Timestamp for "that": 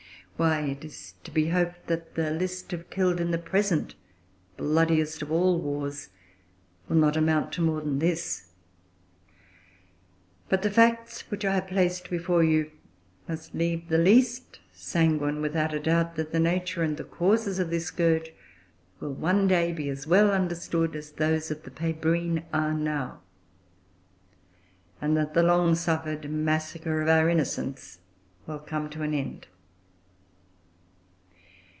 1.85-2.15, 16.15-16.31, 25.15-25.35